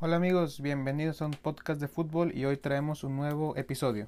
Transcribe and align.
Hola 0.00 0.14
amigos, 0.14 0.60
bienvenidos 0.60 1.22
a 1.22 1.26
un 1.26 1.32
podcast 1.32 1.80
de 1.80 1.88
fútbol 1.88 2.30
y 2.32 2.44
hoy 2.44 2.56
traemos 2.56 3.02
un 3.02 3.16
nuevo 3.16 3.56
episodio. 3.56 4.06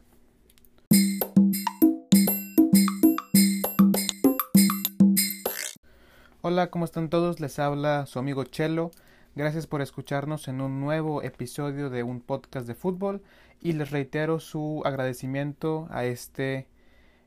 Hola, 6.42 6.70
¿cómo 6.70 6.84
están 6.84 7.10
todos? 7.10 7.40
Les 7.40 7.58
habla 7.58 8.06
su 8.06 8.20
amigo 8.20 8.44
Chelo. 8.44 8.92
Gracias 9.34 9.66
por 9.66 9.82
escucharnos 9.82 10.46
en 10.46 10.60
un 10.60 10.80
nuevo 10.80 11.24
episodio 11.24 11.90
de 11.90 12.04
un 12.04 12.20
podcast 12.20 12.68
de 12.68 12.76
fútbol 12.76 13.20
y 13.60 13.72
les 13.72 13.90
reitero 13.90 14.38
su 14.38 14.82
agradecimiento 14.84 15.88
a 15.90 16.04
este, 16.04 16.68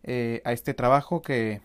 eh, 0.03 0.41
a 0.45 0.53
este 0.53 0.73
trabajo 0.73 1.21
que, 1.21 1.59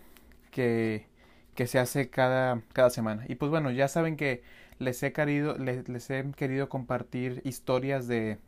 que, 0.50 1.06
que 1.54 1.68
se 1.68 1.78
hace 1.78 2.10
cada, 2.10 2.60
cada 2.72 2.90
semana. 2.90 3.24
Y 3.28 3.36
pues 3.36 3.52
bueno, 3.52 3.70
ya 3.70 3.86
saben 3.86 4.16
que 4.16 4.42
les 4.78 5.02
he 5.02 5.12
querido, 5.12 5.56
les, 5.56 6.10
he 6.10 6.30
querido 6.36 6.68
compartir 6.68 7.40
historias 7.44 8.06
de 8.06 8.38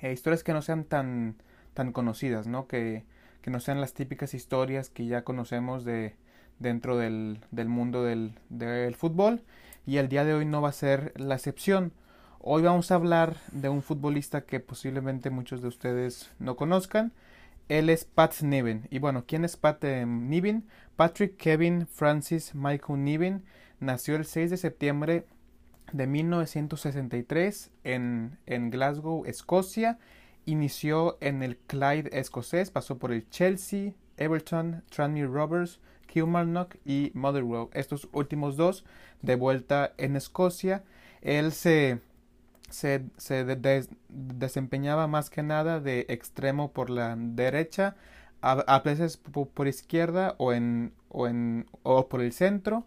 eh, 0.00 0.12
historias 0.12 0.44
que 0.44 0.52
no 0.52 0.62
sean 0.62 0.84
tan, 0.84 1.36
tan 1.74 1.92
conocidas, 1.92 2.46
¿no? 2.46 2.66
Que, 2.66 3.04
que, 3.42 3.50
no 3.50 3.60
sean 3.60 3.80
las 3.80 3.94
típicas 3.94 4.34
historias 4.34 4.90
que 4.90 5.06
ya 5.06 5.22
conocemos 5.22 5.84
de 5.84 6.14
dentro 6.58 6.96
del, 6.96 7.40
del 7.50 7.68
mundo 7.68 8.04
del, 8.04 8.32
del 8.48 8.94
fútbol. 8.94 9.42
Y 9.86 9.98
el 9.98 10.08
día 10.08 10.24
de 10.24 10.34
hoy 10.34 10.44
no 10.44 10.62
va 10.62 10.70
a 10.70 10.72
ser 10.72 11.12
la 11.16 11.34
excepción. 11.34 11.92
Hoy 12.40 12.62
vamos 12.62 12.90
a 12.90 12.96
hablar 12.96 13.36
de 13.52 13.68
un 13.68 13.82
futbolista 13.82 14.42
que 14.42 14.60
posiblemente 14.60 15.30
muchos 15.30 15.62
de 15.62 15.68
ustedes 15.68 16.30
no 16.38 16.56
conozcan. 16.56 17.12
Él 17.68 17.90
es 17.90 18.04
Pat 18.04 18.40
Niven. 18.42 18.86
Y 18.90 19.00
bueno, 19.00 19.24
¿quién 19.26 19.44
es 19.44 19.56
Pat 19.56 19.82
eh, 19.84 20.06
Niven? 20.06 20.64
Patrick 20.94 21.36
Kevin 21.36 21.86
Francis 21.86 22.54
Michael 22.54 23.02
Niven 23.02 23.44
nació 23.80 24.16
el 24.16 24.24
6 24.24 24.50
de 24.50 24.56
septiembre 24.56 25.26
de 25.92 26.06
1963 26.06 27.70
en, 27.84 28.38
en 28.46 28.70
Glasgow, 28.70 29.24
Escocia. 29.26 29.98
Inició 30.44 31.18
en 31.20 31.42
el 31.42 31.56
Clyde 31.56 32.10
escocés, 32.12 32.70
pasó 32.70 32.98
por 32.98 33.12
el 33.12 33.28
Chelsea, 33.30 33.94
Everton, 34.16 34.84
Tranmere 34.90 35.26
Rovers, 35.26 35.80
Kilmarnock 36.06 36.76
y 36.84 37.10
Motherwell. 37.14 37.68
Estos 37.72 38.08
últimos 38.12 38.56
dos 38.56 38.84
de 39.22 39.34
vuelta 39.34 39.92
en 39.98 40.16
Escocia. 40.16 40.84
Él 41.20 41.52
se, 41.52 42.00
se, 42.70 43.04
se 43.16 43.44
desempeñaba 44.08 45.08
más 45.08 45.30
que 45.30 45.42
nada 45.42 45.80
de 45.80 46.06
extremo 46.08 46.72
por 46.72 46.90
la 46.90 47.16
derecha, 47.16 47.96
a, 48.40 48.78
veces 48.80 49.16
por, 49.16 49.66
izquierda 49.66 50.36
o, 50.38 50.52
en, 50.52 50.92
o, 51.08 51.26
en, 51.26 51.66
o 51.82 52.08
por 52.08 52.20
el 52.20 52.32
centro. 52.32 52.86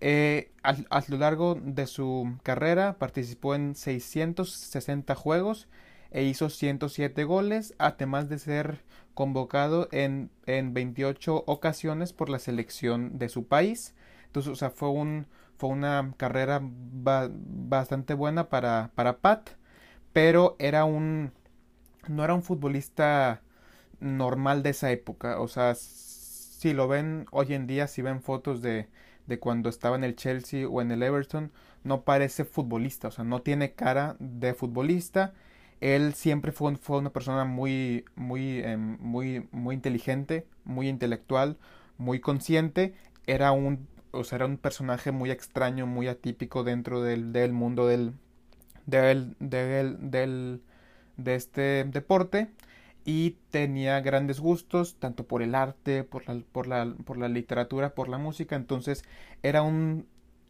Eh, 0.00 0.50
a, 0.62 1.02
lo 1.08 1.18
largo 1.18 1.54
de 1.54 1.86
su 1.86 2.36
carrera 2.42 2.98
participó 2.98 3.54
en 3.54 3.74
660 3.74 5.14
juegos 5.14 5.68
e 6.10 6.24
hizo 6.24 6.50
107 6.50 7.24
goles, 7.24 7.74
además 7.78 8.28
de 8.28 8.38
ser 8.38 8.82
convocado 9.14 9.88
en, 9.92 10.30
en 10.46 10.74
28 10.74 11.44
ocasiones 11.46 12.12
por 12.12 12.28
la 12.28 12.38
selección 12.38 13.18
de 13.18 13.28
su 13.28 13.46
país. 13.46 13.94
Entonces, 14.26 14.52
o 14.52 14.56
sea, 14.56 14.70
fue, 14.70 14.90
un, 14.90 15.26
fue 15.56 15.70
una 15.70 16.12
carrera 16.16 16.60
bastante 16.62 18.14
buena 18.14 18.48
para, 18.48 18.90
para 18.94 19.18
Pat, 19.18 19.50
pero 20.12 20.56
era 20.58 20.84
un, 20.84 21.32
no 22.08 22.24
era 22.24 22.34
un 22.34 22.42
futbolista 22.42 23.42
normal 24.00 24.62
de 24.62 24.70
esa 24.70 24.90
época. 24.90 25.40
O 25.40 25.48
sea, 25.48 25.74
si 25.74 26.72
lo 26.72 26.88
ven 26.88 27.26
hoy 27.30 27.54
en 27.54 27.66
día, 27.66 27.86
si 27.86 28.02
ven 28.02 28.22
fotos 28.22 28.62
de, 28.62 28.88
de 29.26 29.38
cuando 29.38 29.68
estaba 29.68 29.96
en 29.96 30.04
el 30.04 30.16
Chelsea 30.16 30.68
o 30.68 30.80
en 30.82 30.90
el 30.90 31.02
Everton, 31.02 31.50
no 31.82 32.02
parece 32.04 32.44
futbolista, 32.44 33.08
o 33.08 33.10
sea, 33.10 33.24
no 33.24 33.42
tiene 33.42 33.72
cara 33.72 34.16
de 34.18 34.54
futbolista. 34.54 35.34
Él 35.80 36.14
siempre 36.14 36.52
fue, 36.52 36.76
fue 36.76 36.98
una 36.98 37.10
persona 37.10 37.44
muy, 37.44 38.04
muy, 38.16 38.60
em, 38.60 38.96
muy, 39.00 39.48
muy 39.52 39.74
inteligente, 39.74 40.46
muy 40.64 40.88
intelectual, 40.88 41.58
muy 41.98 42.20
consciente. 42.20 42.94
Era 43.26 43.52
un, 43.52 43.86
o 44.12 44.24
sea, 44.24 44.36
era 44.36 44.46
un 44.46 44.56
personaje 44.58 45.12
muy 45.12 45.30
extraño, 45.30 45.86
muy 45.86 46.08
atípico 46.08 46.64
dentro 46.64 47.02
del, 47.02 47.32
del 47.32 47.52
mundo 47.52 47.86
del, 47.86 48.14
de 48.86 50.60
este 51.34 51.84
deporte 51.84 52.48
y 53.04 53.36
tenía 53.50 54.00
grandes 54.00 54.40
gustos 54.40 54.96
tanto 54.98 55.26
por 55.26 55.42
el 55.42 55.54
arte, 55.54 56.04
por 56.04 56.26
la, 56.26 56.40
por 56.52 56.66
la, 56.66 56.94
por 57.04 57.18
la 57.18 57.28
literatura, 57.28 57.94
por 57.94 58.08
la 58.08 58.18
música, 58.18 58.56
entonces 58.56 59.04
era 59.42 59.62
un, 59.62 60.06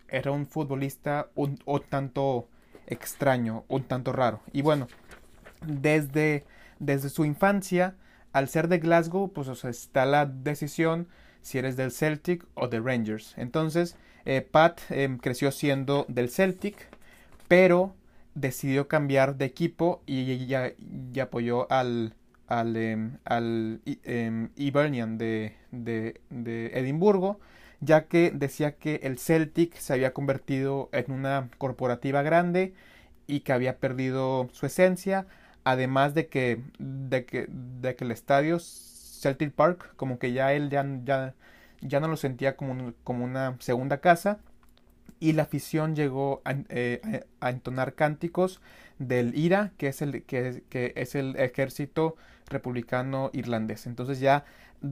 era 0.09 0.31
un 0.31 0.47
futbolista 0.47 1.29
un, 1.35 1.59
tanto 1.89 2.49
extraño, 2.87 3.65
un 3.69 3.85
tanto 3.85 4.13
raro. 4.13 4.41
Y 4.53 4.63
bueno, 4.63 4.87
desde, 5.67 6.45
desde 6.79 7.09
su 7.09 7.25
infancia, 7.25 7.97
al 8.33 8.49
ser 8.49 8.69
de 8.69 8.79
Glasgow, 8.79 9.33
pues 9.33 9.65
está 9.65 10.07
la 10.07 10.27
decisión 10.27 11.09
si 11.43 11.59
eres 11.59 11.77
del 11.77 11.91
Celtic 11.91 12.47
o 12.55 12.69
de 12.69 12.81
Rangers. 12.81 13.35
Entonces, 13.37 13.97
eh, 14.25 14.43
Pat 14.43 14.81
em, 14.91 15.19
creció 15.19 15.51
siendo 15.51 16.07
del 16.09 16.31
Celtic, 16.31 16.89
pero 17.49 17.95
decidió 18.35 18.89
cambiar 18.89 19.37
de 19.37 19.45
equipo 19.45 20.03
y, 20.07 20.23
y 20.33 21.21
apoyó 21.21 21.71
al, 21.71 22.15
al, 22.61 22.77
em, 22.77 23.19
al 23.25 23.81
em, 24.05 24.49
de, 24.55 25.57
de, 25.73 26.21
de, 26.31 26.67
Edimburgo, 26.75 27.41
ya 27.81 28.07
que 28.07 28.31
decía 28.31 28.77
que 28.77 29.01
el 29.03 29.19
Celtic 29.19 29.75
se 29.77 29.93
había 29.93 30.13
convertido 30.13 30.89
en 30.93 31.13
una 31.13 31.49
corporativa 31.59 32.23
grande 32.23 32.73
y 33.27 33.41
que 33.41 33.53
había 33.53 33.79
perdido 33.79 34.49
su 34.53 34.67
esencia, 34.67 35.27
además 35.65 36.15
de 36.15 36.29
que, 36.29 36.61
de 36.79 37.25
que, 37.25 37.47
de 37.49 37.97
que 37.97 38.05
el 38.05 38.13
estadio 38.13 38.59
Celtic 38.61 39.53
Park, 39.53 39.95
como 39.97 40.19
que 40.19 40.33
ya 40.33 40.53
él 40.53 40.71
ya, 40.71 40.87
ya, 41.05 41.35
ya 41.81 42.01
no 42.01 42.09
lo 42.09 42.17
sentía 42.17 42.57
como, 42.57 42.93
como 43.03 43.25
una 43.25 43.57
segunda 43.61 43.99
casa, 44.01 44.39
y 45.21 45.33
la 45.33 45.45
afición 45.45 45.97
llegó 45.97 46.43
a, 46.45 46.55
eh, 46.69 47.25
a 47.41 47.51
entonar 47.51 47.95
cánticos 47.95 48.61
del 48.99 49.37
IRA, 49.37 49.73
que 49.79 49.89
es 49.89 50.03
el, 50.03 50.23
que, 50.25 50.63
que 50.69 50.93
es 50.97 51.15
el 51.15 51.37
ejército 51.37 52.17
republicano 52.49 53.31
irlandés. 53.33 53.87
Entonces 53.87 54.21
ya 54.21 54.45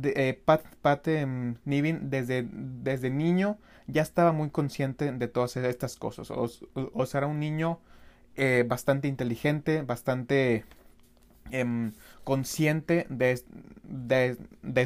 eh, 0.02 0.40
Pat, 0.44 0.64
Pat 0.80 1.06
em, 1.08 1.56
Nivin 1.64 2.10
desde, 2.10 2.46
desde 2.50 3.10
niño 3.10 3.58
ya 3.86 4.02
estaba 4.02 4.32
muy 4.32 4.50
consciente 4.50 5.12
de 5.12 5.28
todas 5.28 5.56
estas 5.56 5.96
cosas. 5.96 6.30
O, 6.30 6.48
sea, 7.06 7.18
era 7.18 7.26
un 7.26 7.41
niño 7.41 7.78
eh, 8.36 8.64
bastante 8.66 9.08
inteligente, 9.08 9.82
bastante 9.82 10.64
em, 11.50 11.92
consciente 12.24 13.06
de, 13.10 13.42
de, 13.82 14.36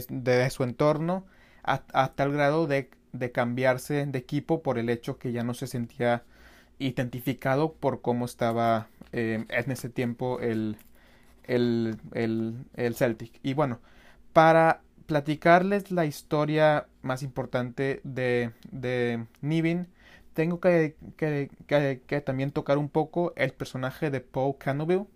de, 0.09 0.51
su 0.51 0.65
entorno, 0.65 1.25
a, 1.63 2.09
tal 2.15 2.33
grado 2.33 2.67
de, 2.67 2.91
de 3.13 3.33
cambiarse 3.33 4.07
de 4.07 4.19
equipo 4.19 4.63
por 4.63 4.79
el 4.79 4.89
hecho 4.89 5.19
que 5.19 5.33
ya 5.33 5.45
no 5.45 5.55
se 5.55 5.67
sentía 5.67 6.25
identificado 6.79 7.73
por 7.75 8.03
cómo 8.03 8.25
estaba 8.25 8.89
em, 9.13 9.47
en 9.51 9.71
ese 9.71 9.89
tiempo 9.89 10.41
el, 10.41 10.77
el, 11.47 11.97
el, 12.13 12.95
Celtic. 12.95 13.39
Y 13.43 13.55
bueno, 13.55 13.81
para 14.33 14.83
platicarles 15.07 15.91
la 15.91 16.07
historia 16.07 16.87
más 17.03 17.23
importante 17.23 18.01
de, 18.05 18.53
de 18.71 19.27
Nivin, 19.41 19.89
tengo 20.35 20.61
que, 20.61 20.97
que, 21.17 21.51
que, 22.07 22.21
también 22.21 22.51
tocar 22.51 22.79
un 22.79 22.89
poco 22.89 23.33
el 23.37 23.53
personaje 23.53 24.11
de 24.11 24.21
Paul 24.21 24.57
Canoville. 24.59 25.07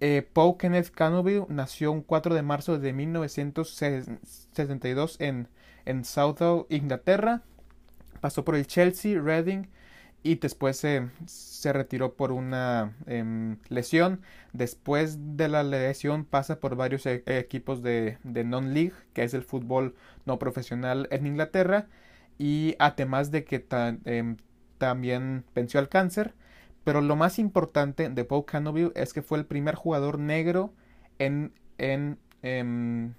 Eh, 0.00 0.26
Paul 0.32 0.56
Kenneth 0.58 0.90
Canoville 0.90 1.46
nació 1.48 1.92
un 1.92 2.02
4 2.02 2.34
de 2.34 2.42
marzo 2.42 2.78
de 2.78 2.92
1962 2.92 5.20
en, 5.20 5.48
en 5.84 6.04
Southall, 6.04 6.66
Inglaterra. 6.70 7.42
Pasó 8.20 8.44
por 8.44 8.56
el 8.56 8.66
Chelsea, 8.66 9.20
Reading, 9.20 9.66
y 10.22 10.36
después 10.36 10.76
se, 10.76 11.08
retiró 11.72 12.14
por 12.14 12.32
una 12.32 12.96
em, 13.06 13.58
lesión. 13.68 14.20
Después 14.52 15.36
de 15.36 15.48
la 15.48 15.62
lesión 15.62 16.24
pasa 16.24 16.60
por 16.60 16.76
varios 16.76 17.06
e, 17.06 17.22
equipos 17.26 17.82
de, 17.82 18.18
de 18.22 18.44
non-league, 18.44 18.94
que 19.14 19.24
es 19.24 19.34
el 19.34 19.42
fútbol 19.42 19.94
no 20.24 20.38
profesional 20.38 21.08
en 21.10 21.26
Inglaterra, 21.26 21.88
y 22.38 22.76
además 22.78 23.30
de 23.30 23.44
que 23.44 23.64
em, 24.04 24.36
también 24.78 25.44
venció 25.54 25.80
al 25.80 25.88
cáncer. 25.88 26.34
Pero 26.84 27.00
lo 27.00 27.16
más 27.16 27.38
importante 27.38 28.08
de 28.08 28.24
Paul 28.24 28.44
Canoville 28.44 28.92
es 28.94 29.12
que 29.12 29.22
fue 29.22 29.38
el 29.38 29.46
primer 29.46 29.74
jugador 29.76 30.18
negro 30.18 30.72
en, 31.18 31.52
en, 31.78 32.18
em, 32.42 33.14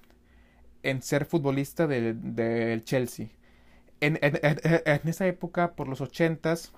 en 0.84 1.02
ser 1.02 1.26
futbolista 1.26 1.88
del 1.88 2.84
Chelsea. 2.86 3.28
En, 4.02 4.20
en, 4.22 4.40
en, 4.44 5.08
esa 5.08 5.28
época, 5.28 5.76
por 5.76 5.88
los 5.88 6.02
ochentas, 6.02 6.74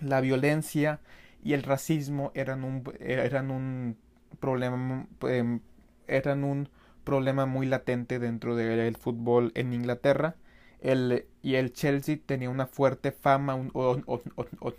la 0.00 0.20
violencia 0.20 1.00
y 1.44 1.54
el 1.54 1.62
racismo 1.62 2.30
eran 2.34 2.64
un, 2.64 2.84
eran 3.00 3.50
un 3.50 3.96
problema 4.40 5.06
em, 5.22 5.60
eran 6.06 6.44
un 6.44 6.68
problema 7.04 7.46
muy 7.46 7.66
latente 7.66 8.18
dentro 8.18 8.56
del 8.56 8.96
fútbol 8.96 9.52
en 9.54 9.72
Inglaterra. 9.72 10.36
el, 10.80 11.26
y 11.42 11.54
el 11.56 11.72
Chelsea 11.72 12.18
tenía 12.24 12.50
una 12.50 12.66
fuerte 12.66 13.12
fama, 13.12 13.56
o, 13.72 14.00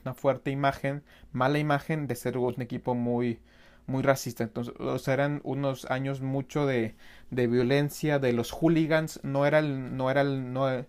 una 0.04 0.13
fuerte 0.13 0.51
imagen, 0.51 1.04
mala 1.31 1.60
imagen 1.60 2.07
de 2.07 2.15
ser 2.15 2.38
un 2.38 2.62
equipo 2.62 2.95
muy, 2.95 3.39
muy 3.88 4.04
racista. 4.04 4.44
Entonces, 4.44 5.07
eran 5.07 5.42
unos 5.44 5.86
años 5.92 6.21
mucho 6.21 6.65
de, 6.65 6.95
de 7.31 7.48
violencia, 7.48 8.19
de 8.19 8.33
los 8.33 8.51
hooligans. 8.51 9.19
No 9.24 9.45
era, 9.45 9.62
no 9.62 10.10
era, 10.12 10.24
no, 10.24 10.86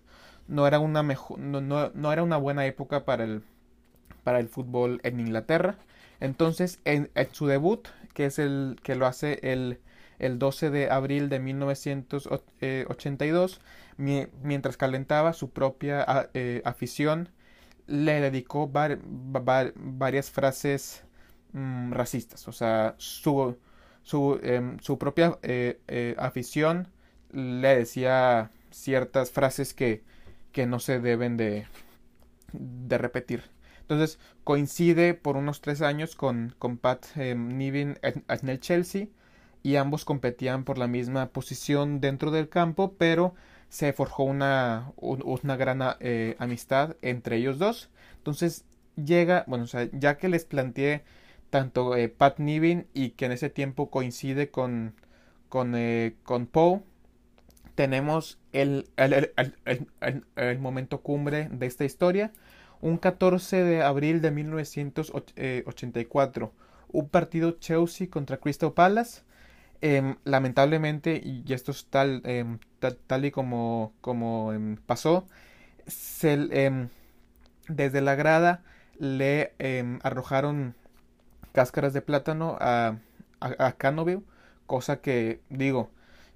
no 0.47 0.67
era 0.67 0.79
una 0.79 1.03
mejor, 1.03 1.39
no, 1.39 1.61
no, 1.61 2.13
era 2.13 2.23
una 2.23 2.37
buena 2.37 2.65
época 2.65 3.05
para 3.05 3.23
el, 3.23 3.43
para 4.25 4.39
el 4.39 4.49
fútbol 4.49 4.99
en 5.03 5.21
Inglaterra. 5.21 5.77
Entonces, 6.19 6.79
en, 6.83 7.09
su 7.31 7.47
debut, 7.47 7.87
que 8.13 8.25
es 8.25 8.39
el 8.39 8.77
que 8.83 8.95
lo 8.95 9.05
hace 9.05 9.39
el, 9.43 9.79
el 10.19 10.39
12 10.39 10.71
de 10.71 10.89
abril 10.89 11.29
de 11.29 11.39
1982, 11.39 13.61
mientras 13.97 14.75
calentaba 14.77 15.33
su 15.33 15.51
propia 15.51 16.29
eh, 16.33 16.61
afición, 16.65 17.29
le 17.87 18.19
dedicó 18.19 18.67
varias 18.67 20.31
frases 20.31 21.03
mm, 21.53 21.91
racistas. 21.93 22.47
O 22.47 22.51
sea, 22.51 22.95
su, 22.97 23.55
su, 24.01 24.39
em, 24.41 24.79
su 24.79 24.97
propia 24.97 25.37
eh, 25.43 25.79
eh, 25.87 26.15
afición 26.17 26.87
le 27.31 27.77
decía 27.77 28.49
ciertas 28.71 29.29
frases 29.31 29.73
que, 29.75 30.03
que 30.51 30.65
no 30.65 30.79
se 30.79 30.99
deben 30.99 31.37
de, 31.37 31.67
de 32.53 32.97
repetir. 32.97 33.54
Entonces 33.87 34.17
coincide 34.43 35.13
por 35.13 35.37
unos 35.37 35.61
tres 35.61 35.83
años 35.83 36.15
con, 36.15 36.55
con 36.57 36.77
Pat 36.77 37.05
em, 37.17 37.55
Niven 37.55 37.99
en, 38.01 38.49
el 38.49 38.59
Chelsea 38.59 39.07
y 39.61 39.75
ambos 39.75 40.05
competían 40.05 40.63
por 40.63 40.79
la 40.79 40.87
misma 40.87 41.27
posición 41.27 42.01
dentro 42.01 42.31
del 42.31 42.49
campo, 42.49 42.95
pero 42.97 43.35
se 43.69 43.93
forjó 43.93 44.23
una, 44.23 44.91
una 44.97 45.55
gran 45.55 45.81
eh, 45.99 46.35
amistad 46.39 46.95
entre 47.03 47.37
ellos 47.37 47.59
dos. 47.59 47.89
Entonces 48.17 48.65
llega, 48.95 49.43
bueno, 49.47 49.65
o 49.65 49.67
sea, 49.67 49.87
ya 49.91 50.17
que 50.17 50.29
les 50.29 50.45
planteé 50.45 51.03
tanto 51.51 51.95
eh, 51.95 52.09
Pat 52.09 52.39
Niven 52.39 52.87
y 52.93 53.11
que 53.11 53.25
en 53.25 53.33
ese 53.33 53.51
tiempo 53.51 53.91
coincide 53.91 54.49
con, 54.49 54.95
con, 55.47 55.75
eh, 55.75 56.15
con 56.23 56.47
Poe, 56.47 56.81
tenemos 57.75 58.39
el, 58.51 58.89
el, 58.97 59.31
el, 59.65 60.25
el, 60.35 60.59
momento 60.59 61.01
cumbre 61.01 61.49
de 61.51 61.65
esta 61.65 61.85
historia 61.85 62.31
un 62.85 62.97
14 62.97 63.63
de 63.63 63.81
abril 63.81 64.21
de 64.21 64.29
1984, 64.29 66.53
un 66.89 67.09
partido 67.09 67.57
Chelsea 67.59 68.11
contra 68.11 68.37
Crystal 68.37 68.73
Palace. 68.73 69.23
Em, 69.81 70.17
lamentablemente, 70.23 71.19
y 71.23 71.43
esto 71.51 71.71
es 71.71 71.87
tal, 71.87 72.21
em, 72.25 72.59
tal, 73.07 73.25
y 73.25 73.31
como, 73.31 73.91
como 74.01 74.53
em, 74.53 74.77
pasó, 74.77 75.25
desde 76.21 78.01
la 78.01 78.15
grada 78.15 78.63
le 78.99 79.53
arrojaron 80.03 80.75
cáscaras 81.53 81.93
de 81.93 82.01
plátano 82.01 82.57
a, 82.61 82.99
a, 83.39 83.75
cosa 84.67 85.01
que 85.01 85.41
digo, 85.49 85.89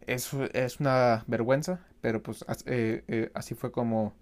es, 0.07 0.33
es 0.53 0.79
una 0.79 1.23
vergüenza, 1.27 1.79
pero 2.01 2.23
pues 2.23 2.43
eh, 2.65 3.03
eh, 3.07 3.29
así 3.35 3.53
fue 3.53 3.71
como, 3.71 4.13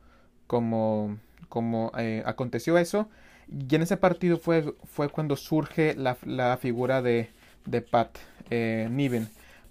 como 0.48 1.18
como 1.50 1.92
eh, 1.98 2.24
aconteció 2.26 2.78
eso. 2.78 3.10
Y 3.48 3.76
en 3.76 3.82
ese 3.82 3.98
partido 3.98 4.38
fue, 4.38 4.74
fue 4.86 5.10
cuando 5.10 5.36
surge 5.36 5.96
la, 5.96 6.18
la 6.26 6.58
figura 6.58 7.02
de, 7.02 7.30
de 7.66 7.82
Pat 7.82 8.18
eh, 8.50 8.88
Niven. 8.92 9.30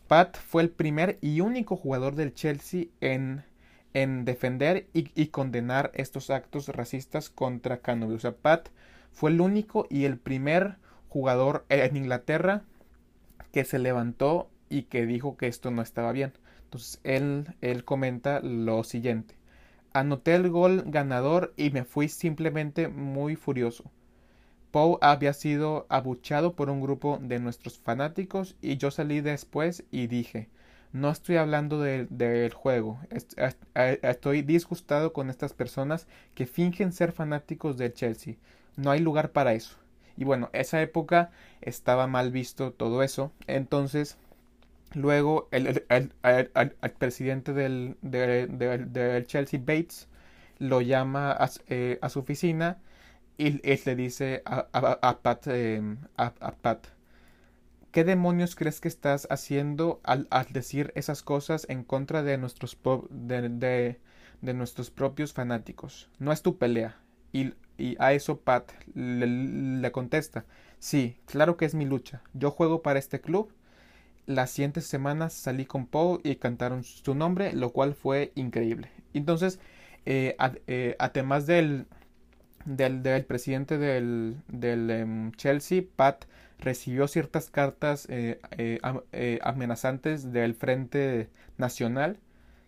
Pat 0.09 0.37
fue 0.37 0.63
el 0.63 0.71
primer 0.71 1.19
y 1.21 1.41
único 1.41 1.77
jugador 1.77 2.15
del 2.15 2.33
Chelsea 2.33 2.87
en, 3.01 3.45
en 3.93 4.25
defender 4.25 4.87
y, 4.95 5.11
y, 5.21 5.29
condenar 5.29 5.91
estos 5.95 6.31
actos 6.31 6.69
racistas 6.69 7.29
contra 7.29 7.79
Canovi. 7.79 8.15
O 8.15 8.21
sea, 8.21 8.33
Pat 8.33 8.69
fue 9.13 9.31
el 9.31 9.41
único 9.41 9.87
y 9.91 10.05
el 10.05 10.17
primer 10.19 10.77
jugador 11.09 11.65
en 11.69 11.97
Inglaterra 11.97 12.63
que 13.53 13.65
se 13.65 13.79
levantó 13.79 14.49
y 14.69 14.83
que 14.83 15.07
dijo 15.07 15.37
que 15.37 15.49
esto 15.49 15.71
no 15.71 15.83
estaba 15.83 16.13
bien. 16.13 16.33
Entonces 16.65 17.01
él, 17.05 17.55
él 17.61 17.85
comenta 17.85 18.41
lo 18.41 18.85
siguiente. 18.85 19.35
Anoté 19.97 20.35
el 20.35 20.51
gol 20.51 20.83
ganador 20.85 21.55
y 21.57 21.71
me 21.71 21.85
fui 21.85 22.11
simplemente 22.11 22.89
muy 22.89 23.35
furioso. 23.35 23.91
Poe 24.71 24.99
había 25.01 25.33
sido 25.33 25.87
abuchado 25.89 26.53
por 26.53 26.69
un 26.69 26.83
grupo 26.83 27.19
de 27.23 27.39
nuestros 27.39 27.79
fanáticos 27.79 28.57
y 28.61 28.77
yo 28.77 28.91
salí 28.91 29.23
después 29.23 29.85
y 29.91 30.07
dije 30.07 30.51
no 30.93 31.09
estoy 31.11 31.37
hablando 31.37 31.81
del 31.81 32.53
juego, 32.53 33.01
estoy 34.03 34.43
disgustado 34.43 35.15
con 35.15 35.31
estas 35.31 35.55
personas 35.55 36.07
que 36.35 36.45
fingen 36.45 36.93
ser 36.93 37.13
fanáticos 37.13 37.79
del 37.79 37.95
Chelsea. 37.95 38.35
No 38.77 38.91
hay 38.91 39.01
lugar 39.01 39.33
para 39.33 39.55
eso. 39.55 39.79
Y 40.19 40.25
bueno, 40.25 40.51
esa 40.53 40.83
época 40.83 41.31
estaba 41.63 42.07
mal 42.07 42.33
visto 42.33 42.73
todo 42.73 43.03
eso. 43.03 43.33
Entonces 43.47 44.19
Luego 44.95 45.49
el, 45.51 45.83
presidente 46.99 47.53
del, 47.53 47.97
Chelsea, 49.27 49.61
Bates, 49.61 50.09
lo 50.59 50.81
llama 50.81 51.33
a, 51.33 51.51
eh, 51.69 51.99
su 52.09 52.21
oficina 52.21 52.79
y, 53.37 53.51
le 53.61 53.97
dice 53.97 54.43
a, 54.47 54.69
a, 54.73 55.21
Pat, 55.21 56.87
¿qué 57.91 58.05
demonios 58.05 58.57
crees 58.57 58.81
que 58.81 58.89
estás 58.89 59.27
haciendo 59.31 60.01
al, 60.03 60.29
decir 60.51 60.93
esas 60.95 61.23
cosas 61.23 61.67
en 61.69 61.85
contra 61.85 62.23
de 62.23 62.39
nuestros, 62.39 62.79
de, 63.11 63.99
nuestros 64.41 64.91
propios 64.91 65.33
fanáticos? 65.35 66.09
No 66.19 66.33
es 66.33 66.43
tu 66.43 66.57
pelea. 66.59 66.97
Y, 67.33 67.55
a 67.99 68.15
eso 68.15 68.41
Pat 68.41 68.73
le 68.95 69.93
contesta, 69.93 70.47
sí, 70.79 71.19
claro 71.27 71.59
que 71.59 71.67
es 71.67 71.75
mi 71.75 71.85
lucha. 71.85 72.23
Yo 72.33 72.51
juego 72.51 72.81
para 72.81 72.99
este 72.99 73.21
club 73.21 73.53
las 74.27 74.51
siguientes 74.51 74.87
semanas 74.87 75.33
salí 75.33 75.67
con 75.67 75.87
Poe 75.87 76.21
y 76.25 76.37
cantaron 76.37 76.85
su 76.85 77.15
nombre, 77.15 77.53
lo 77.53 77.71
cual 77.73 77.95
fue 77.95 78.33
increíble. 78.35 78.91
Entonces, 79.15 79.61
eh, 80.05 80.37
eh, 80.67 80.97
además 80.99 81.47
del, 81.47 81.87
del, 82.65 83.25
presidente 83.25 83.79
del, 83.79 84.37
del 84.49 84.91
em, 84.91 85.33
Chelsea, 85.33 85.83
Pat 85.97 86.25
recibió 86.59 87.07
ciertas 87.09 87.51
cartas 87.51 88.07
eh, 88.11 88.39
amenazantes 89.43 90.33
del 90.33 90.55
Frente 90.55 91.29
Nacional, 91.59 92.19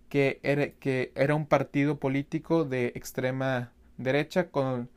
que 0.08 0.40
era, 0.43 0.70
que 0.70 1.12
era 1.14 1.34
un 1.34 1.46
partido 1.46 1.99
político 1.99 2.64
de 2.64 2.88
extrema 2.94 3.72
derecha 3.99 4.49
con, 4.50 4.88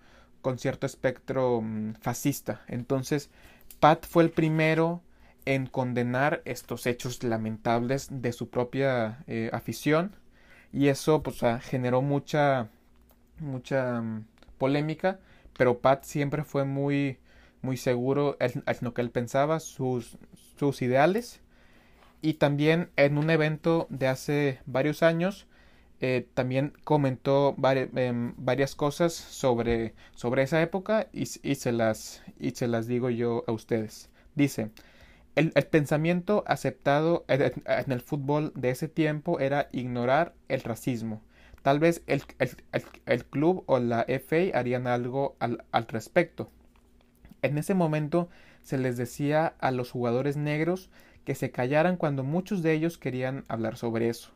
con 0.42 0.60
cierto 0.60 0.86
espectro 0.86 1.62
mm, 1.62 1.94
fascista. 2.02 2.62
Entonces, 2.68 3.30
Pat 3.80 4.06
fue 4.06 4.24
el 4.24 4.32
primero 4.32 5.02
en 5.46 5.68
condenar 5.68 6.42
estos 6.46 6.86
hechos 6.86 7.24
lamentables 7.24 8.08
de 8.12 8.32
su 8.32 8.50
propia 8.50 9.24
eh, 9.28 9.50
afición 9.54 10.16
y 10.74 10.88
eso 10.88 11.24
pues 11.24 11.42
generó 11.62 12.02
mucha 12.02 12.70
mucha 13.40 14.02
mm, 14.02 14.26
polémica 14.58 15.20
pero 15.58 15.80
Pat 15.80 16.04
siempre 16.04 16.44
fue 16.44 16.66
muy 16.66 17.18
muy 17.62 17.78
seguro 17.78 18.38
en, 18.40 18.64
lo 18.82 18.94
que 18.94 19.02
él 19.02 19.12
pensaba 19.12 19.60
sus 19.60 20.18
sus 20.58 20.82
ideales 20.82 21.42
y 22.22 22.36
también 22.36 22.90
en 22.96 23.18
un 23.18 23.30
evento 23.30 23.88
de 23.90 24.08
hace 24.08 24.60
varios 24.66 25.04
años 25.04 25.48
eh, 26.04 26.28
también 26.34 26.74
comentó 26.84 27.56
em, 27.96 28.34
varias 28.38 28.74
cosas 28.74 29.14
sobre, 29.14 29.94
sobre 30.16 30.42
esa 30.42 30.60
época 30.62 31.08
y, 31.14 31.30
y, 31.44 31.56
se 31.56 31.72
las, 31.72 32.24
y 32.40 32.52
se 32.52 32.68
las 32.68 32.88
digo 32.88 33.12
yo 33.12 33.44
a 33.46 33.52
ustedes. 33.52 34.10
Dice, 34.34 34.72
el, 35.36 35.52
pensamiento 35.52 36.44
aceptado 36.48 37.26
en, 37.28 37.92
el 37.92 38.02
fútbol 38.02 38.52
de 38.56 38.70
ese 38.72 38.88
tiempo 38.88 39.40
era 39.40 39.70
ignorar 39.72 40.34
el 40.50 40.62
racismo. 40.62 41.22
Tal 41.62 41.80
vez 41.80 42.04
el, 42.08 42.24
el, 43.06 43.26
club 43.26 43.64
o 43.68 43.80
la 43.80 44.06
FA 44.08 44.58
harían 44.58 44.88
algo 44.88 45.36
al, 45.40 45.64
al, 45.72 45.88
respecto. 45.88 46.50
En 47.42 47.58
ese 47.58 47.74
momento 47.74 48.30
se 48.62 48.78
les 48.78 48.98
decía 48.98 49.54
a 49.60 49.72
los 49.72 49.92
jugadores 49.92 50.38
negros 50.38 50.90
que 51.24 51.36
se 51.36 51.52
callaran 51.52 51.98
cuando 51.98 52.24
muchos 52.24 52.64
de 52.64 52.74
ellos 52.74 52.98
querían 52.98 53.44
hablar 53.48 53.78
sobre 53.78 54.10
eso. 54.10 54.32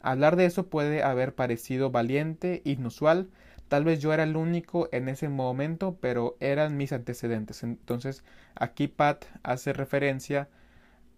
Hablar 0.00 0.36
de 0.36 0.46
eso 0.46 0.66
puede 0.66 1.02
haber 1.02 1.34
parecido 1.34 1.90
valiente, 1.90 2.60
inusual, 2.64 3.28
Tal 3.68 3.84
vez 3.84 4.00
yo 4.00 4.12
era 4.12 4.24
el 4.24 4.36
único 4.36 4.88
en 4.92 5.08
ese 5.08 5.28
momento, 5.28 5.96
pero 6.00 6.36
eran 6.40 6.76
mis 6.76 6.92
antecedentes. 6.92 7.62
Entonces, 7.62 8.24
aquí 8.54 8.88
Pat 8.88 9.24
hace 9.42 9.72
referencia 9.72 10.48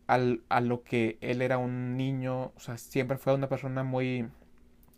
al, 0.06 0.42
a 0.48 0.60
lo 0.60 0.82
que 0.84 1.18
él 1.20 1.42
era 1.42 1.58
un 1.58 1.96
niño, 1.96 2.52
o 2.56 2.60
sea, 2.60 2.78
siempre 2.78 3.18
fue 3.18 3.34
una 3.34 3.48
persona 3.48 3.82
muy, 3.82 4.28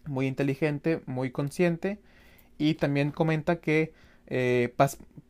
muy 0.07 0.27
inteligente, 0.27 1.03
muy 1.07 1.31
consciente, 1.31 1.99
y 2.59 2.75
también 2.75 3.13
comenta 3.13 3.61
que 3.61 3.93
eh, 4.27 4.75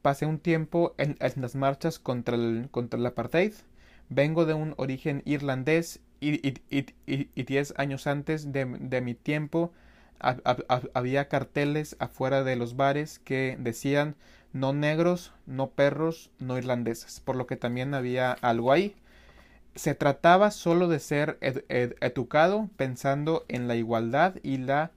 pasé 0.03 0.27
un 0.27 0.39
tiempo 0.39 0.95
en, 0.99 1.17
las 1.37 1.55
marchas 1.55 1.99
contra 1.99 2.37
el, 2.37 2.69
contra 2.71 2.99
el 2.99 3.07
apartheid. 3.07 3.53
Vengo 4.09 4.47
de 4.47 4.55
un 4.55 4.75
origen 4.79 5.23
irlandés 5.27 6.01
y, 6.21 6.47
y, 6.47 6.55
y, 6.71 6.87
y 7.35 7.43
diez 7.45 7.75
años 7.77 8.07
antes 8.07 8.53
de, 8.53 8.65
de 8.65 9.01
mi 9.03 9.15
tiempo 9.15 9.73
había 10.21 11.29
carteles 11.29 11.97
afuera 11.99 12.45
de 12.45 12.57
los 12.57 12.77
bares 12.77 13.19
que 13.19 13.57
decían 13.59 14.17
no 14.53 14.73
negros, 14.73 15.33
no 15.47 15.71
perros, 15.71 16.31
no 16.39 16.59
irlandeses, 16.59 17.21
por 17.21 17.37
lo 17.37 17.47
que 17.47 17.57
también 17.57 17.95
había 17.95 18.33
algo 18.33 18.73
ahí. 18.73 18.97
Se 19.75 19.95
trataba 19.95 20.51
solo 20.51 20.89
de 20.89 20.99
ser 20.99 21.39
educado 21.41 22.69
pensando 22.77 23.45
en 23.49 23.69
la 23.69 23.77
igualdad 23.77 24.37
y 24.43 24.57
la 24.59 24.91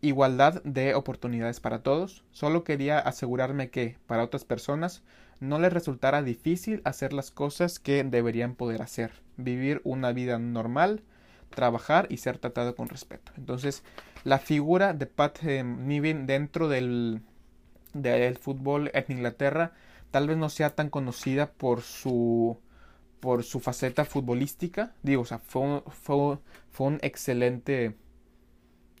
igualdad 0.00 0.62
de 0.64 0.94
oportunidades 0.94 1.60
para 1.60 1.82
todos. 1.82 2.24
Solo 2.30 2.64
quería 2.64 2.98
asegurarme 2.98 3.70
que, 3.70 3.96
para 4.06 4.24
otras 4.24 4.44
personas, 4.44 5.02
no 5.40 5.58
les 5.58 5.72
resultara 5.72 6.22
difícil 6.22 6.80
hacer 6.84 7.12
las 7.12 7.30
cosas 7.30 7.78
que 7.78 8.04
deberían 8.04 8.54
poder 8.54 8.80
hacer, 8.82 9.12
vivir 9.36 9.80
una 9.84 10.12
vida 10.12 10.38
normal, 10.38 11.02
trabajar 11.54 12.06
y 12.10 12.18
ser 12.18 12.38
tratado 12.38 12.74
con 12.74 12.88
respeto. 12.88 13.32
Entonces, 13.36 13.82
la 14.24 14.38
figura 14.38 14.92
de 14.92 15.06
Pat 15.06 15.38
eh, 15.44 15.62
Niven 15.64 16.26
dentro 16.26 16.68
del, 16.68 17.22
del 17.92 18.36
fútbol 18.36 18.90
en 18.94 19.04
Inglaterra 19.08 19.72
tal 20.10 20.28
vez 20.28 20.36
no 20.36 20.48
sea 20.48 20.70
tan 20.70 20.90
conocida 20.90 21.50
por 21.52 21.82
su 21.82 22.58
por 23.20 23.42
su 23.42 23.58
faceta 23.58 24.04
futbolística. 24.04 24.92
Digo, 25.02 25.22
o 25.22 25.24
sea, 25.24 25.38
fue, 25.38 25.82
fue, 25.88 26.38
fue 26.70 26.86
un 26.88 26.98
excelente 27.00 27.96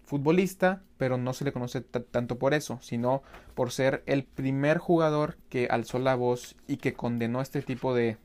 futbolista, 0.04 0.82
pero 0.96 1.18
no 1.18 1.34
se 1.34 1.44
le 1.44 1.52
conoce 1.52 1.82
tanto 1.82 2.38
por 2.38 2.54
eso, 2.54 2.78
sino 2.80 3.22
por 3.54 3.70
ser 3.70 4.02
el 4.06 4.24
primer 4.24 4.78
jugador 4.78 5.36
que 5.50 5.68
alzó 5.70 5.98
la 5.98 6.14
voz 6.14 6.56
y 6.66 6.78
que 6.78 6.94
condenó 6.94 7.42
este 7.42 7.60
tipo 7.60 7.94
de, 7.94 8.16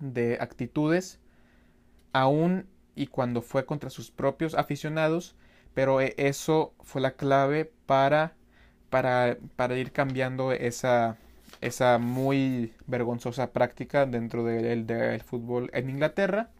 de 0.00 0.38
actitudes, 0.40 1.20
aún 2.12 2.66
y 2.94 3.06
cuando 3.06 3.42
fue 3.42 3.64
contra 3.64 3.90
sus 3.90 4.10
propios 4.10 4.54
aficionados, 4.54 5.34
pero 5.74 6.00
e, 6.00 6.14
eso 6.16 6.74
fue 6.82 7.00
la 7.00 7.12
clave 7.12 7.72
para, 7.86 8.34
para, 8.90 9.38
para 9.56 9.76
ir 9.78 9.92
cambiando 9.92 10.52
esa, 10.52 11.16
esa 11.60 11.98
muy 11.98 12.74
vergonzosa 12.86 13.52
práctica 13.52 14.06
dentro 14.06 14.44
del, 14.44 15.22
fútbol 15.24 15.70
en 15.72 15.90
Inglaterra. 15.90 16.50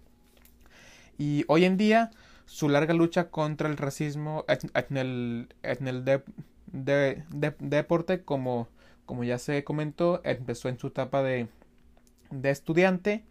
Y 1.18 1.44
hoy 1.48 1.64
en 1.64 1.76
día 1.76 2.10
su 2.46 2.68
larga 2.68 2.94
lucha 2.94 3.30
contra 3.30 3.68
el 3.68 3.76
racismo 3.76 4.44
en 4.48 4.96
el, 4.96 5.48
en 5.62 5.88
el 5.88 6.04
de, 6.04 7.22
deporte, 7.58 8.22
como, 8.22 8.68
como 9.06 9.24
ya 9.24 9.38
se 9.38 9.62
comentó, 9.64 10.20
empezó 10.24 10.68
en 10.68 10.78
su 10.78 10.88
etapa 10.88 11.22
de, 11.22 11.48
de 12.30 12.50
estudiante 12.50 13.24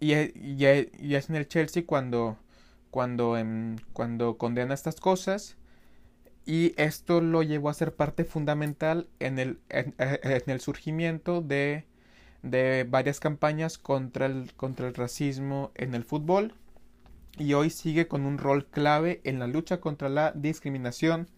y, 0.00 0.14
y, 0.14 0.90
y, 0.98 1.14
es 1.14 1.28
en 1.28 1.36
el 1.36 1.46
Chelsea 1.46 1.84
cuando, 1.86 2.38
cuando, 2.90 3.36
cuando 3.92 4.38
condena 4.38 4.74
estas 4.74 4.98
cosas 5.00 5.56
y 6.46 6.74
esto 6.76 7.20
lo 7.20 7.42
llevó 7.42 7.68
a 7.68 7.74
ser 7.74 7.94
parte 7.94 8.24
fundamental 8.24 9.08
en 9.20 9.38
el, 9.38 9.60
en, 9.68 9.94
el 9.98 10.60
surgimiento 10.60 11.42
de, 11.42 11.84
de 12.42 12.86
varias 12.88 13.20
campañas 13.20 13.78
contra 13.78 14.26
el, 14.26 14.52
contra 14.56 14.88
el 14.88 14.94
racismo 14.94 15.70
en 15.74 15.94
el 15.94 16.04
fútbol 16.04 16.54
y 17.38 17.54
hoy 17.54 17.70
sigue 17.70 18.08
con 18.08 18.26
un 18.26 18.38
rol 18.38 18.66
clave 18.66 19.20
en 19.24 19.38
la 19.38 19.46
lucha 19.46 19.80
contra 19.80 20.08
la 20.08 20.32
discriminación 20.32 21.28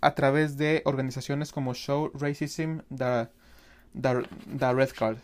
a 0.00 0.14
través 0.14 0.56
de 0.56 0.82
organizaciones 0.84 1.52
como 1.52 1.74
Show 1.74 2.10
Racism 2.14 2.80
the, 2.94 3.28
the, 4.00 4.72
Red 4.72 4.90
Card. 4.98 5.18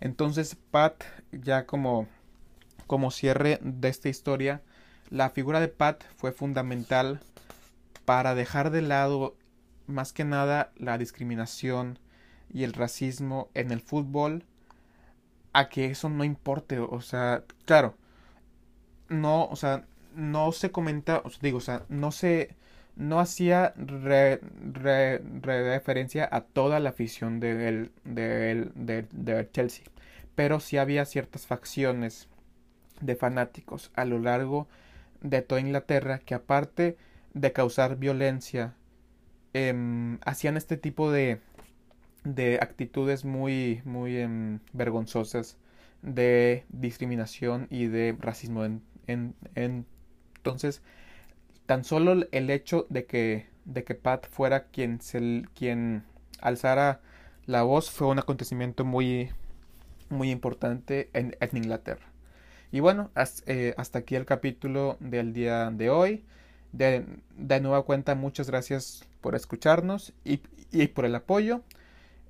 Entonces, 0.00 0.54
Pat, 0.70 1.02
ya 1.32 1.66
como, 1.66 2.06
como 2.88 3.12
cierre 3.12 3.60
de 3.62 3.88
esta 3.88 4.08
historia, 4.08 4.62
la 5.10 5.30
figura 5.30 5.60
de 5.60 5.68
Pat 5.68 6.02
fue 6.16 6.32
fundamental 6.32 7.20
para 8.04 8.34
dejar 8.34 8.70
de 8.70 8.82
lado 8.82 9.36
más 9.86 10.12
que 10.12 10.24
nada 10.24 10.72
la 10.76 10.98
discriminación 10.98 12.00
y 12.52 12.64
el 12.64 12.72
racismo 12.72 13.50
en 13.54 13.70
el 13.70 13.80
fútbol 13.80 14.44
a 15.52 15.68
que 15.68 15.86
eso 15.86 16.08
no 16.08 16.24
importe. 16.24 16.78
O 16.78 17.00
sea, 17.02 17.44
claro, 17.66 17.94
no, 19.08 19.44
o 19.46 19.56
sea, 19.56 19.84
no 20.14 20.50
se 20.52 20.70
comenta, 20.70 21.20
os 21.24 21.40
digo, 21.40 21.58
o 21.58 21.60
sea, 21.60 21.84
no 21.90 22.10
se, 22.10 22.56
no 22.96 23.20
hacía 23.20 23.74
referencia 25.42 26.26
a 26.30 26.40
toda 26.40 26.80
la 26.80 26.88
afición 26.90 27.38
del, 27.38 27.92
de 28.04 29.48
Chelsea, 29.52 29.84
pero 30.34 30.58
sí 30.60 30.78
había 30.78 31.04
ciertas 31.04 31.46
facciones 31.46 32.28
de 33.00 33.16
fanáticos 33.16 33.90
a 33.94 34.04
lo 34.04 34.18
largo 34.18 34.68
de 35.20 35.42
toda 35.42 35.60
Inglaterra 35.60 36.18
que 36.18 36.34
aparte 36.34 36.96
de 37.34 37.52
causar 37.52 37.96
violencia, 37.96 38.74
em, 39.52 40.18
hacían 40.24 40.56
este 40.56 40.76
tipo 40.76 41.10
de, 41.10 41.40
de 42.24 42.58
actitudes 42.60 43.24
muy, 43.24 43.82
muy 43.84 44.18
em, 44.18 44.60
vergonzosas 44.72 45.58
de 46.02 46.64
discriminación 46.68 47.66
y 47.70 47.86
de 47.86 48.16
racismo 48.18 48.64
en, 48.64 48.82
entonces, 50.36 50.82
tan 51.66 51.84
solo 51.84 52.26
el 52.30 52.50
hecho 52.50 52.86
de 52.90 53.06
que, 53.06 53.46
de 53.64 53.84
que 53.84 53.94
Pat 53.94 54.26
fuera 54.28 54.66
quien, 54.66 55.00
se, 55.00 55.44
quien 55.54 56.04
alzara 56.40 57.00
la 57.46 57.62
voz 57.62 57.90
fue 57.90 58.08
un 58.08 58.18
acontecimiento 58.18 58.84
muy, 58.84 59.30
muy 60.10 60.30
importante 60.30 61.10
en, 61.12 61.34
Inglaterra. 61.52 62.06
Y 62.70 62.80
bueno, 62.80 63.10
eh, 63.46 63.74
hasta, 63.76 64.00
aquí 64.00 64.14
el 64.14 64.26
capítulo 64.26 64.96
del 65.00 65.32
día 65.32 65.70
de 65.70 65.90
hoy. 65.90 66.24
De, 66.72 67.06
de 67.36 67.60
nueva 67.60 67.82
cuenta, 67.84 68.14
muchas 68.14 68.50
gracias 68.50 69.06
por 69.22 69.34
escucharnos 69.34 70.12
y, 70.24 70.40
y 70.70 70.88
por 70.88 71.06
el 71.06 71.14
apoyo. 71.14 71.62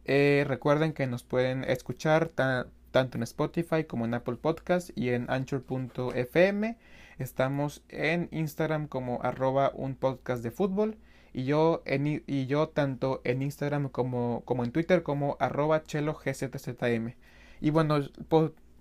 Eh, 0.04 0.44
recuerden 0.46 0.94
que 0.94 1.06
nos 1.06 1.22
pueden 1.22 1.64
escuchar 1.64 2.28
tanto 2.28 3.18
en 3.18 3.22
Spotify 3.22 3.84
como 3.84 4.06
en 4.06 4.14
Apple 4.14 4.36
Podcast 4.36 4.90
y 4.96 5.10
en 5.10 5.28
anchor.fm. 5.28 6.76
Estamos 7.18 7.82
en 7.88 8.28
Instagram 8.30 8.86
como 8.86 9.20
arroba 9.22 9.72
un 9.74 9.96
podcast 9.96 10.42
de 10.42 10.50
fútbol 10.50 10.96
y 11.34 11.44
yo, 11.44 11.82
en, 11.84 12.22
y 12.26 12.46
yo 12.46 12.68
tanto 12.68 13.20
en 13.24 13.42
Instagram 13.42 13.90
como, 13.90 14.42
como 14.44 14.64
en 14.64 14.72
Twitter 14.72 15.02
como 15.02 15.36
arroba 15.40 15.82
chelo 15.82 16.14
gzzm. 16.14 17.14
Y 17.60 17.70
bueno, 17.70 17.98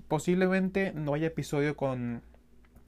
posiblemente 0.07 0.93
no 0.93 1.13
haya 1.13 1.27
episodio 1.27 1.75
con, 1.75 2.21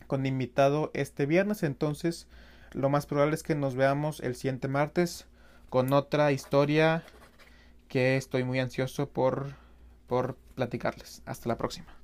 con 0.07 0.25
invitado 0.25 0.91
este 0.93 1.25
viernes, 1.25 1.63
entonces 1.63 2.27
lo 2.71 2.89
más 2.89 3.05
probable 3.05 3.35
es 3.35 3.43
que 3.43 3.55
nos 3.55 3.75
veamos 3.75 4.19
el 4.19 4.35
siguiente 4.35 4.67
martes 4.67 5.27
con 5.69 5.93
otra 5.93 6.31
historia 6.31 7.03
que 7.87 8.17
estoy 8.17 8.43
muy 8.43 8.59
ansioso 8.59 9.09
por 9.09 9.53
por 10.09 10.35
platicarles. 10.55 11.21
Hasta 11.25 11.47
la 11.47 11.57
próxima. 11.57 11.98